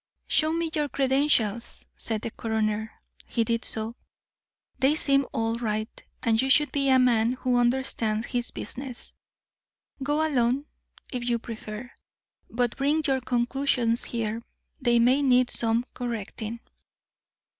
"Show 0.27 0.51
me 0.51 0.71
your 0.73 0.89
credentials," 0.89 1.85
said 1.95 2.21
the 2.21 2.31
coroner. 2.31 2.91
He 3.27 3.43
did 3.43 3.63
so. 3.63 3.93
"They 4.79 4.95
seem 4.95 5.27
all 5.31 5.57
right, 5.57 6.03
and 6.23 6.41
you 6.41 6.49
should 6.49 6.71
be 6.71 6.89
a 6.89 6.97
man 6.97 7.33
who 7.33 7.55
understands 7.55 8.25
his 8.25 8.49
business. 8.49 9.13
Go 10.01 10.25
alone, 10.25 10.65
if 11.13 11.29
you 11.29 11.37
prefer, 11.37 11.91
but 12.49 12.77
bring 12.77 13.03
your 13.05 13.21
conclusions 13.21 14.05
here. 14.05 14.41
They 14.79 14.97
may 14.97 15.21
need 15.21 15.51
some 15.51 15.85
correcting." 15.93 16.61